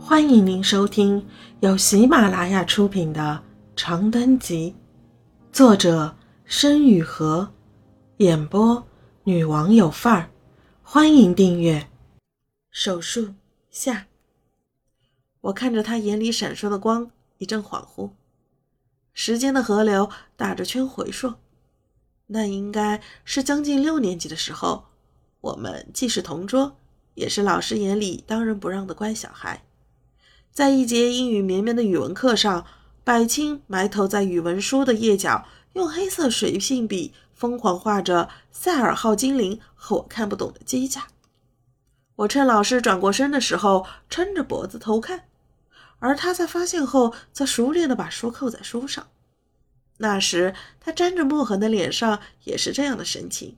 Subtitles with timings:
[0.00, 1.26] 欢迎您收听
[1.60, 3.42] 由喜马拉雅出品的
[3.76, 4.74] 《长灯集》，
[5.54, 7.52] 作者申雨禾，
[8.18, 8.86] 演播
[9.24, 10.30] 女王有范儿。
[10.82, 11.90] 欢迎订阅。
[12.70, 13.34] 手术
[13.70, 14.06] 下，
[15.42, 18.12] 我看着他眼里闪烁的光，一阵恍惚。
[19.12, 21.34] 时间的河流打着圈回溯，
[22.28, 24.86] 那应该是将近六年级的时候。
[25.40, 26.76] 我们既是同桌，
[27.14, 29.64] 也是老师眼里当仁不让的乖小孩。
[30.58, 32.66] 在一节阴雨绵绵的语文课上，
[33.04, 41.06] 百青埋头在语文书的页角，用黑色水性笔疯狂画着赛尔号精灵和我看不懂的机甲。
[42.16, 45.28] 我趁老师转过身的时候，撑着脖子偷看，
[46.00, 49.06] 而他在发现后，则熟练地把书扣在书上。
[49.98, 53.56] 那时他沾着墨痕的脸上也是这样的神情，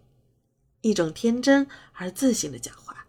[0.82, 3.06] 一种天真而自信的讲话。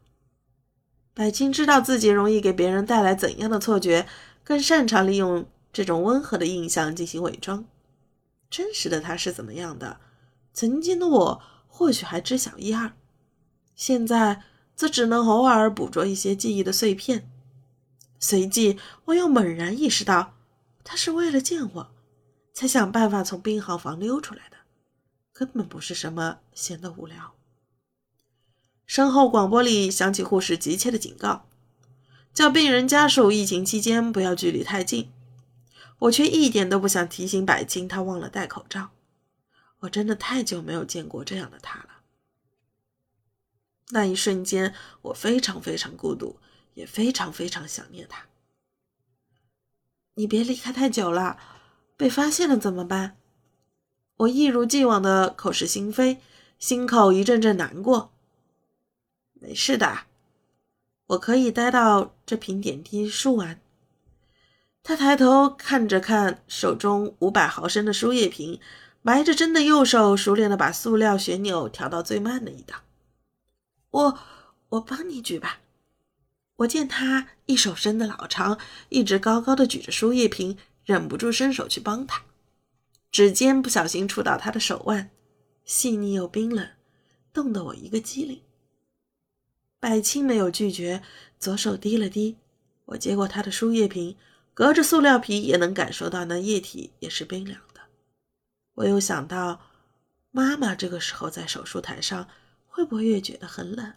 [1.14, 4.08] 百青知道自己容易给别人带来怎样的错觉，
[4.44, 7.66] 更擅长利用这种温和的印象进行伪装。
[8.50, 10.00] 真实的他是怎么样的，
[10.54, 12.94] 曾经的我或许还知晓一二，
[13.76, 14.44] 现在
[14.76, 17.30] 则只能偶尔捕捉一些记忆的碎片。
[18.20, 20.34] 随即，我又猛然意识到，
[20.84, 21.92] 他是为了见我，
[22.54, 24.58] 才想办法从病号房溜出来的，
[25.34, 27.34] 根本不是什么闲得无聊。
[28.92, 31.46] 身后广播里响起护士急切的警告，
[32.34, 35.10] 叫病人家属疫情期间不要距离太近。
[36.00, 38.90] 我却一点都不想提醒百青，他忘了戴口罩。
[39.80, 42.02] 我真的太久没有见过这样的他了。
[43.92, 46.36] 那一瞬间，我非常非常孤独，
[46.74, 48.26] 也非常非常想念他。
[50.16, 51.40] 你别离开太久了，
[51.96, 53.16] 被发现了怎么办？
[54.18, 56.20] 我一如既往的口是心非，
[56.60, 58.12] 心口一阵阵难过。
[59.44, 60.02] 没事的，
[61.08, 63.60] 我可以待到这瓶点滴输完。
[64.84, 68.60] 他抬头看着看手中五百毫升的输液瓶，
[69.02, 72.84] 埋着针的右手熟练的把塑料旋钮调到最慢的一档。
[73.90, 74.20] 我
[74.70, 75.62] 我帮你举吧。
[76.58, 78.60] 我见他一手伸得老长，
[78.90, 82.22] 一直高高的举着输液瓶，忍不住伸手去帮他，
[83.12, 85.10] 指尖不小心触到他的手腕，
[85.66, 86.70] 细腻又冰冷，
[87.34, 88.40] 冻得我一个机灵。
[89.82, 91.02] 百青没有拒绝，
[91.40, 92.38] 左手低了低，
[92.86, 94.16] 我接过他的输液瓶，
[94.54, 97.82] 隔着塑料皮也能感受到那液体也是冰凉的。
[98.76, 99.60] 我又想到，
[100.30, 102.30] 妈妈这个时候在手术台上，
[102.68, 103.94] 会不会也觉得很冷？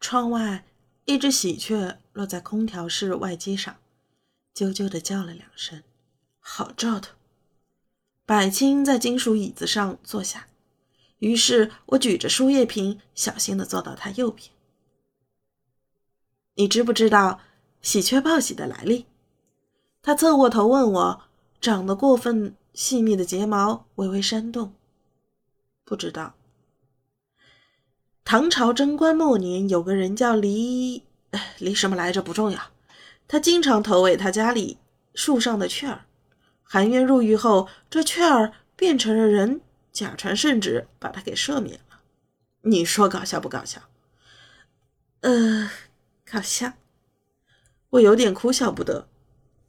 [0.00, 0.66] 窗外
[1.06, 3.74] 一只喜鹊落在空调室外机上，
[4.54, 5.82] 啾啾地叫了两声，
[6.40, 7.14] 好兆头。
[8.26, 10.46] 百青在金属椅子上坐下，
[11.20, 14.50] 于是我举着输液瓶，小心地坐到他右边。
[16.62, 17.40] 你知不知道
[17.80, 19.06] 喜鹊报喜的来历？
[20.00, 21.24] 他侧过头问我，
[21.60, 24.72] 长得过分细密的睫毛微微扇动。
[25.84, 26.34] 不知道。
[28.22, 31.02] 唐朝贞观末年，有个人叫李，
[31.58, 32.22] 李什么来着？
[32.22, 32.60] 不重要。
[33.26, 34.78] 他经常投喂他家里
[35.16, 36.04] 树上的雀儿。
[36.62, 39.60] 含冤入狱后，这雀儿变成了人，
[39.92, 41.98] 假传圣旨，把他给赦免了。
[42.60, 43.80] 你说搞笑不搞笑？
[45.22, 45.68] 呃。
[46.32, 46.72] 好笑，
[47.90, 49.06] 我有点哭笑不得。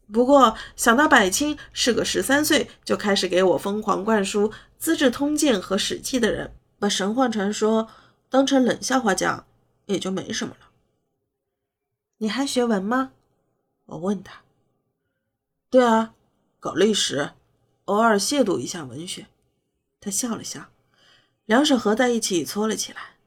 [0.09, 4.47] 不过想到百青是个十三岁就开始给我疯狂灌输
[4.77, 7.89] 《资治通鉴》和《史记》的人，把神话传说
[8.29, 9.45] 当成冷笑话讲，
[9.87, 10.67] 也就没什么了。
[12.19, 13.11] 你还学文吗？
[13.87, 14.43] 我问他。
[15.69, 16.13] 对啊，
[16.61, 17.31] 搞历史，
[17.85, 19.27] 偶尔亵渎一下文学。
[19.99, 20.69] 他笑了笑，
[21.43, 23.17] 两手合在一起搓了起来。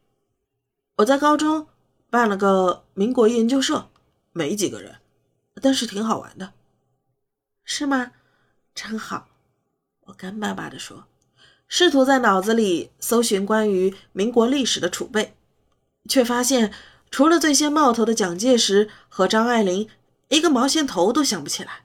[0.96, 1.68] 我在高中。
[2.10, 3.88] 办了个民国研究社，
[4.32, 4.96] 没几个人，
[5.60, 6.52] 但是挺好玩的，
[7.64, 8.12] 是吗？
[8.74, 9.28] 真好。
[10.02, 11.06] 我干巴巴地说，
[11.66, 15.34] 试图在脑子里搜寻关于民国历史的储备，
[16.08, 16.72] 却发现
[17.10, 19.88] 除了最先冒头的蒋介石和张爱玲，
[20.28, 21.84] 一个毛线头都想不起来。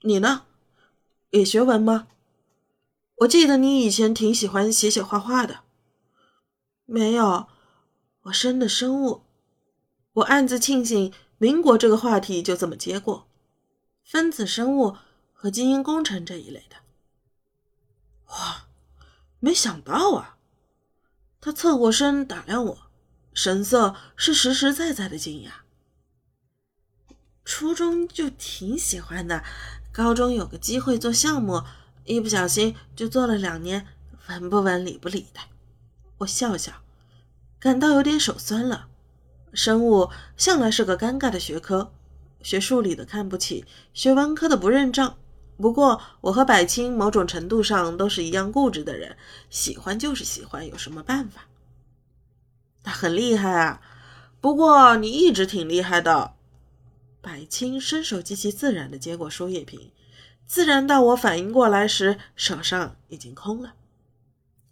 [0.00, 0.46] 你呢？
[1.30, 2.08] 也学文吗？
[3.16, 5.60] 我记得你以前挺喜欢写写画画的。
[6.86, 7.48] 没有。
[8.22, 9.24] 我生的生物，
[10.12, 13.26] 我暗自庆幸民国这个话题就这么接过，
[14.04, 14.96] 分子生物
[15.32, 16.76] 和基因工程这一类的。
[18.26, 18.68] 哇，
[19.40, 20.36] 没想到啊！
[21.40, 22.78] 他侧过身打量我，
[23.34, 25.50] 神色是实实在在的惊讶。
[27.44, 29.42] 初中就挺喜欢的，
[29.92, 31.64] 高中有个机会做项目，
[32.04, 33.88] 一不小心就做了两年，
[34.28, 35.40] 文不文理不理的。
[36.18, 36.84] 我笑笑。
[37.62, 38.88] 感到有点手酸了。
[39.54, 41.92] 生物向来是个尴尬的学科，
[42.42, 43.64] 学数理的看不起，
[43.94, 45.16] 学文科的不认账。
[45.58, 49.16] 不过我和百青某种程度上都是一样固执的人，
[49.48, 51.42] 喜欢就是喜欢，有什么办法？
[52.82, 53.80] 他很厉害啊，
[54.40, 56.34] 不过你一直挺厉害的。
[57.20, 59.92] 百青伸手极其自然地接过输液瓶，
[60.46, 63.74] 自然到我反应过来时，手上已经空了。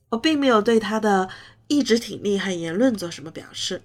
[0.08, 1.28] 我并没有对他的
[1.70, 3.82] 一直挺厉害言论做什么表示。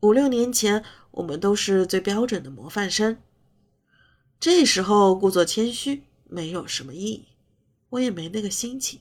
[0.00, 3.18] 五六年前，我们都是最标准的模范生。
[4.40, 7.28] 这时候故作谦虚没有什么意义，
[7.90, 8.98] 我也没那个心情。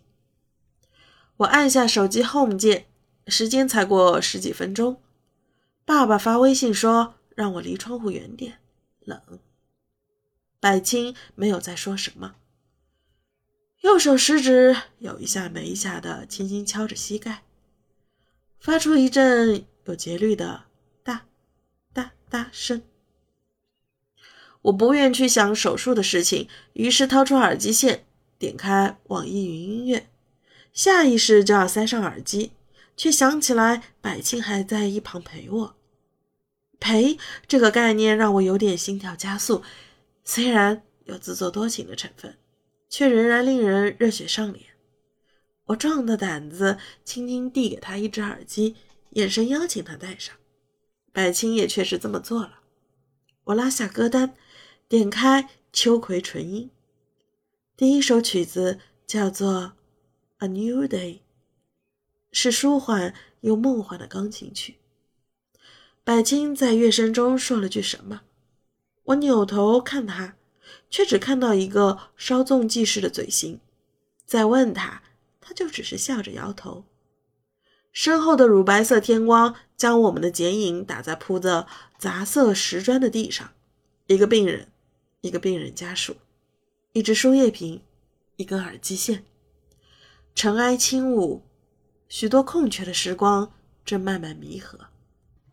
[1.37, 2.85] 我按下手机 Home 键，
[3.25, 5.01] 时间才过十几分钟，
[5.83, 8.59] 爸爸发微信说让我离窗户远点。
[8.99, 9.19] 冷，
[10.59, 12.35] 百青没有再说什么，
[13.81, 17.43] 右手食指有一下没一下的轻轻敲着膝盖，
[18.65, 20.63] 发出一阵有节律的
[21.03, 21.27] 哒
[21.93, 22.81] 哒哒声。
[24.63, 28.07] 我不愿去想手术的事情，于是掏出耳机线，
[28.39, 30.09] 点开网易云音乐，
[30.73, 32.53] 下意识就要塞上耳机，
[32.97, 35.75] 却想起来百庆还在一旁陪我。
[36.79, 39.61] 陪这个概念让我有点心跳加速，
[40.23, 42.35] 虽然有自作多情的成分，
[42.89, 44.74] 却仍然令人热血上脸。
[45.65, 48.75] 我壮着胆子轻轻递给他一只耳机，
[49.11, 50.35] 眼神邀请他戴上。
[51.11, 52.59] 百青也确实这么做了。
[53.45, 54.35] 我拉下歌单，
[54.87, 56.69] 点开《秋葵纯音》，
[57.77, 59.73] 第一首曲子叫做
[60.45, 61.13] 《A New Day》，
[62.31, 64.77] 是舒缓又梦幻的钢琴曲。
[66.03, 68.21] 百青在乐声中说了句什么，
[69.05, 70.35] 我扭头看他，
[70.89, 73.59] 却只看到一个稍纵即逝的嘴型。
[74.25, 75.01] 再问他，
[75.47, 76.85] 他就只是笑着摇头。
[77.91, 81.67] 身后的乳白色天光将我们的剪影打在铺的
[81.99, 83.51] 杂色石砖的地上。
[84.07, 84.69] 一个病人，
[85.21, 86.15] 一个病人家属，
[86.93, 87.81] 一只输液瓶，
[88.37, 89.23] 一根耳机线。
[90.33, 91.43] 尘埃轻舞，
[92.09, 93.51] 许多空缺的时光
[93.85, 94.79] 正慢慢弥合。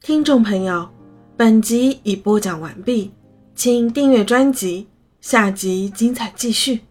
[0.01, 0.91] 听众朋友，
[1.37, 3.13] 本集已播讲完毕，
[3.55, 4.89] 请订阅专辑，
[5.21, 6.87] 下集精彩继续。